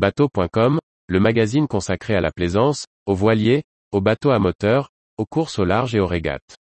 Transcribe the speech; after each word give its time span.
Bateau.com, 0.00 0.78
le 1.08 1.20
magazine 1.20 1.68
consacré 1.68 2.14
à 2.14 2.22
la 2.22 2.30
plaisance, 2.30 2.86
aux 3.04 3.14
voiliers, 3.14 3.64
aux 3.92 4.00
bateaux 4.00 4.30
à 4.30 4.38
moteur, 4.38 4.88
aux 5.18 5.26
courses 5.26 5.58
au 5.58 5.66
large 5.66 5.94
et 5.94 6.00
aux 6.00 6.06
régates. 6.06 6.56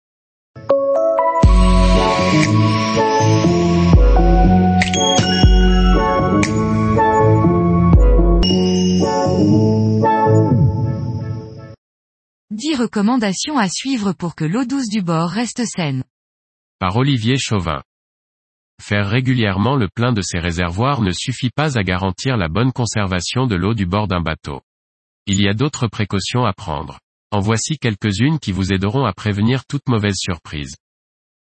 Dix 12.50 12.74
recommandations 12.74 13.56
à 13.56 13.68
suivre 13.68 14.14
pour 14.14 14.34
que 14.34 14.44
l'eau 14.44 14.64
douce 14.64 14.88
du 14.88 15.00
bord 15.00 15.30
reste 15.30 15.62
saine. 15.64 16.02
Par 16.80 16.96
Olivier 16.96 17.36
Chauvin. 17.38 17.84
Faire 18.82 19.08
régulièrement 19.08 19.76
le 19.76 19.88
plein 19.88 20.12
de 20.12 20.22
ces 20.22 20.38
réservoirs 20.38 21.02
ne 21.02 21.10
suffit 21.10 21.50
pas 21.50 21.78
à 21.78 21.82
garantir 21.82 22.36
la 22.36 22.48
bonne 22.48 22.72
conservation 22.72 23.46
de 23.46 23.56
l'eau 23.56 23.74
du 23.74 23.86
bord 23.86 24.08
d'un 24.08 24.20
bateau. 24.20 24.60
Il 25.26 25.42
y 25.42 25.48
a 25.48 25.54
d'autres 25.54 25.88
précautions 25.88 26.44
à 26.44 26.52
prendre. 26.52 26.98
En 27.30 27.40
voici 27.40 27.76
quelques-unes 27.76 28.38
qui 28.38 28.52
vous 28.52 28.72
aideront 28.72 29.04
à 29.04 29.12
prévenir 29.12 29.66
toute 29.66 29.88
mauvaise 29.88 30.16
surprise. 30.16 30.76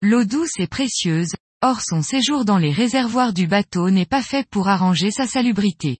L'eau 0.00 0.24
douce 0.24 0.58
est 0.58 0.70
précieuse, 0.70 1.32
or 1.62 1.80
son 1.80 2.02
séjour 2.02 2.44
dans 2.44 2.58
les 2.58 2.72
réservoirs 2.72 3.32
du 3.32 3.46
bateau 3.46 3.90
n'est 3.90 4.06
pas 4.06 4.22
fait 4.22 4.46
pour 4.48 4.68
arranger 4.68 5.10
sa 5.10 5.26
salubrité. 5.26 5.98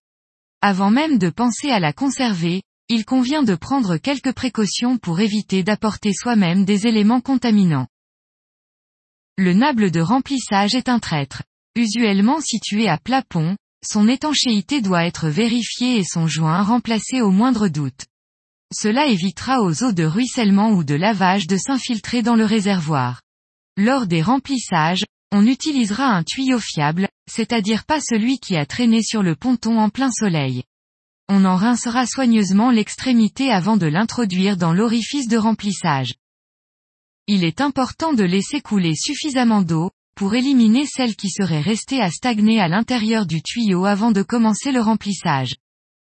Avant 0.60 0.91
même 0.91 1.19
de 1.19 1.30
penser 1.30 1.70
à 1.70 1.80
la 1.80 1.92
conserver, 1.92 2.62
il 2.88 3.05
convient 3.05 3.42
de 3.42 3.55
prendre 3.55 3.96
quelques 3.96 4.33
précautions 4.33 4.98
pour 4.98 5.19
éviter 5.20 5.62
d'apporter 5.64 6.12
soi-même 6.12 6.64
des 6.64 6.86
éléments 6.86 7.20
contaminants. 7.20 7.88
Le 9.38 9.54
nable 9.54 9.91
de 9.91 10.00
remplissage 10.00 10.74
est 10.74 10.91
un 10.91 10.98
traître. 10.98 11.42
Usuellement 11.74 12.41
situé 12.42 12.86
à 12.86 12.98
plat 12.98 13.22
pont, 13.27 13.56
son 13.82 14.06
étanchéité 14.06 14.82
doit 14.82 15.06
être 15.06 15.28
vérifiée 15.28 15.96
et 15.96 16.05
son 16.05 16.27
joint 16.27 16.62
remplacé 16.62 17.22
au 17.22 17.30
moindre 17.30 17.68
doute. 17.68 18.05
Cela 18.74 19.06
évitera 19.06 19.62
aux 19.62 19.83
eaux 19.84 19.92
de 19.92 20.05
ruissellement 20.05 20.72
ou 20.72 20.84
de 20.84 20.94
lavage 20.94 21.47
de 21.47 21.56
s'infiltrer 21.56 22.20
dans 22.20 22.36
le 22.36 22.44
réservoir. 22.44 23.22
Lors 23.78 24.06
des 24.06 24.20
remplissages, 24.20 25.05
on 25.30 25.47
utilisera 25.47 26.14
un 26.14 26.25
tuyau 26.25 26.58
fiable, 26.58 27.08
c'est-à-dire 27.27 27.84
pas 27.84 28.00
celui 28.00 28.38
qui 28.38 28.55
a 28.56 28.66
traîné 28.66 29.03
sur 29.03 29.22
le 29.22 29.34
ponton 29.34 29.78
en 29.78 29.88
plein 29.88 30.10
soleil. 30.10 30.62
On 31.30 31.47
en 31.47 31.56
rincera 31.56 32.05
soigneusement 32.05 32.70
l'extrémité 32.70 33.50
avant 33.50 33.78
de 33.78 33.86
l'introduire 33.86 34.58
dans 34.58 34.75
l'orifice 34.75 35.28
de 35.28 35.38
remplissage. 35.38 36.12
Il 37.28 37.45
est 37.45 37.61
important 37.61 38.12
de 38.12 38.25
laisser 38.25 38.61
couler 38.61 38.95
suffisamment 38.95 39.62
d'eau, 39.62 39.91
pour 40.17 40.34
éliminer 40.34 40.87
celle 40.87 41.17
qui 41.17 41.31
serait 41.31 41.61
restée 41.61 42.01
à 42.01 42.11
stagner 42.11 42.61
à 42.61 42.69
l'intérieur 42.69 43.27
du 43.27 43.42
tuyau 43.42 43.84
avant 43.84 44.11
de 44.11 44.23
commencer 44.23 44.73
le 44.73 44.81
remplissage. 44.81 45.55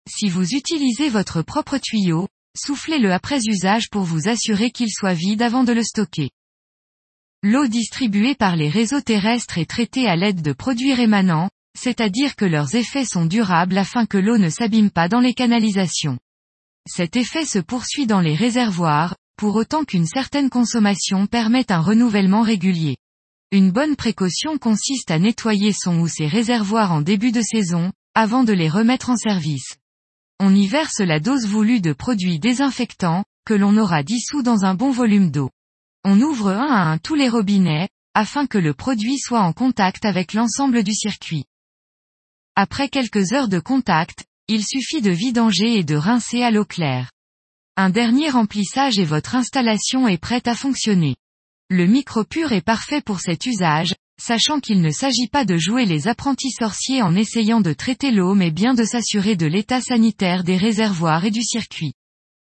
Si 0.08 0.30
vous 0.30 0.54
utilisez 0.54 1.10
votre 1.10 1.42
propre 1.42 1.78
tuyau, 1.78 2.28
soufflez-le 2.56 3.12
après 3.12 3.40
usage 3.48 3.90
pour 3.90 4.04
vous 4.04 4.30
assurer 4.30 4.72
qu'il 4.72 4.90
soit 4.90 5.14
vide 5.14 5.42
avant 5.42 5.64
de 5.64 5.73
le 5.73 5.84
stocker. 5.84 6.30
L'eau 7.44 7.68
distribuée 7.68 8.36
par 8.36 8.56
les 8.56 8.70
réseaux 8.70 9.02
terrestres 9.02 9.58
est 9.58 9.70
traitée 9.70 10.08
à 10.08 10.16
l'aide 10.16 10.42
de 10.42 10.54
produits 10.54 10.94
rémanents, 10.94 11.50
c'est-à-dire 11.78 12.36
que 12.36 12.45
leurs 12.45 12.76
effets 12.76 13.06
sont 13.06 13.26
durables 13.26 13.78
afin 13.78 14.06
que 14.06 14.18
l'eau 14.18 14.38
ne 14.38 14.50
s'abîme 14.50 14.90
pas 14.90 15.10
dans 15.10 15.20
les 15.20 15.34
canalisations. 15.34 16.18
Cet 16.88 17.16
effet 17.16 17.45
se 17.45 17.60
poursuit 17.60 18.08
dans 18.08 18.22
les 18.22 18.36
réservoirs, 18.36 19.16
pour 19.38 19.55
autant 19.55 19.85
qu'une 19.85 20.07
certaine 20.07 20.49
consommation 20.49 21.27
permette 21.27 21.71
un 21.71 21.80
renouvellement 21.80 22.41
régulier. 22.41 22.97
Une 23.52 23.71
bonne 23.71 23.95
précaution 23.95 24.57
consiste 24.57 25.11
à 25.11 25.19
nettoyer 25.19 25.71
son 25.71 25.99
ou 25.99 26.07
ses 26.07 26.27
réservoirs 26.27 26.91
en 26.91 27.02
début 27.02 27.31
de 27.31 27.41
saison, 27.41 27.93
avant 28.15 28.43
de 28.43 28.52
les 28.52 28.67
remettre 28.67 29.09
en 29.09 29.15
service. 29.15 29.77
On 30.39 30.53
y 30.53 30.67
verse 30.67 30.99
la 30.99 31.19
dose 31.19 31.45
voulue 31.45 31.80
de 31.80 31.93
produits 31.93 32.39
désinfectants, 32.39 33.23
que 33.45 33.53
l'on 33.53 33.77
aura 33.77 34.03
dissous 34.03 34.41
dans 34.41 34.65
un 34.65 34.73
bon 34.73 34.91
volume 34.91 35.31
d'eau. 35.31 35.52
On 36.03 36.19
ouvre 36.19 36.49
un 36.49 36.67
à 36.67 36.91
un 36.91 36.97
tous 36.97 37.15
les 37.15 37.30
robinets, 37.30 37.89
afin 38.14 38.47
que 38.47 38.58
le 38.58 38.73
produit 38.73 39.20
soit 39.20 39.42
en 39.42 39.53
contact 39.53 40.03
avec 40.03 40.33
l'ensemble 40.33 40.83
du 40.83 40.93
circuit. 40.93 41.45
Après 42.55 42.89
quelques 42.89 43.33
heures 43.33 43.47
de 43.47 43.59
contact, 43.59 44.26
il 44.47 44.65
suffit 44.65 45.02
de 45.02 45.11
vidanger 45.11 45.77
et 45.77 45.83
de 45.83 45.95
rincer 45.95 46.42
à 46.42 46.49
l'eau 46.49 46.65
claire. 46.65 47.11
Un 47.80 47.92
dernier 47.92 48.32
remplissage 48.32 48.98
et 48.98 49.05
votre 49.05 49.36
installation 49.36 50.08
est 50.08 50.17
prête 50.17 50.48
à 50.48 50.55
fonctionner. 50.55 51.15
Le 51.70 51.86
micro-pur 51.86 52.52
est 52.52 52.65
parfait 52.65 53.04
pour 53.04 53.20
cet 53.20 53.45
usage, 53.45 53.93
sachant 54.20 54.60
qu'il 54.60 54.82
ne 54.82 54.89
s'agit 54.89 55.27
pas 55.32 55.45
de 55.45 55.58
jouer 55.58 55.86
les 55.86 56.08
apprentis 56.08 56.49
sorciers 56.49 57.04
en 57.04 57.15
essayant 57.15 57.61
de 57.61 57.73
traiter 57.73 58.10
l'eau 58.10 58.33
mais 58.33 58.49
bien 58.49 58.73
de 58.73 58.83
s'assurer 58.83 59.36
de 59.36 59.45
l'état 59.45 59.80
sanitaire 59.80 60.43
des 60.43 60.58
réservoirs 60.58 61.26
et 61.26 61.30
du 61.30 61.43
circuit. 61.43 61.93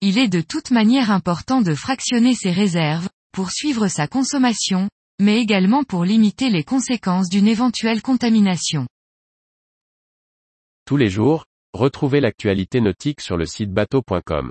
Il 0.00 0.18
est 0.18 0.26
de 0.26 0.40
toute 0.40 0.72
manière 0.72 1.12
important 1.12 1.62
de 1.62 1.76
fractionner 1.76 2.34
ses 2.34 2.50
réserves, 2.50 3.08
pour 3.30 3.52
suivre 3.52 3.86
sa 3.86 4.08
consommation, 4.08 4.90
mais 5.20 5.40
également 5.40 5.84
pour 5.84 6.04
limiter 6.04 6.50
les 6.50 6.64
conséquences 6.64 7.28
d'une 7.28 7.46
éventuelle 7.46 8.02
contamination. 8.02 8.88
Tous 10.86 10.96
les 10.96 11.08
jours, 11.08 11.44
retrouvez 11.72 12.20
l'actualité 12.20 12.80
nautique 12.80 13.20
sur 13.20 13.36
le 13.36 13.46
site 13.46 13.70
bateau.com. 13.70 14.50